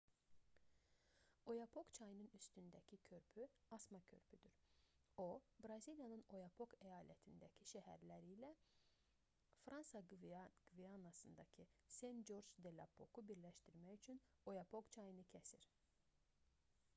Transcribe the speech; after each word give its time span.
oyapok 1.51 1.87
çayının 1.97 2.29
üstündəki 2.39 2.97
körpü 3.09 3.45
asma 3.77 3.99
körpüdür 4.13 4.55
o 5.25 5.27
braziliyanın 5.67 6.23
oyapok 6.39 6.73
əyalətindəki 6.87 7.67
şəhərləri 7.75 8.33
ilə 8.39 8.51
fransa 9.67 10.03
qvianasındakı 10.13 11.69
sen-corc 12.01 12.53
de-l'oapoku 12.67 13.27
birləşdirmək 13.33 13.97
üçün 14.03 14.23
oyapok 14.53 14.91
çayını 14.99 15.29
kəsir 15.37 15.69